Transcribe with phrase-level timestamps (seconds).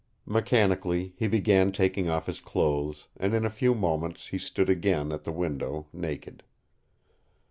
[0.25, 5.11] Mechanically he began taking off his clothes, and in a few moments he stood again
[5.11, 6.41] at the window, naked.